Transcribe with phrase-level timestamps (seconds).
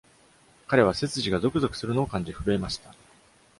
[0.67, 2.95] 彼は背筋がぞくぞくするのを感じ、震えました。